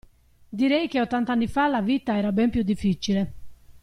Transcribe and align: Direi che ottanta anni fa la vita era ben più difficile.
Direi 0.51 0.87
che 0.87 0.99
ottanta 0.99 1.31
anni 1.31 1.47
fa 1.47 1.67
la 1.67 1.83
vita 1.83 2.17
era 2.17 2.31
ben 2.31 2.49
più 2.49 2.63
difficile. 2.63 3.33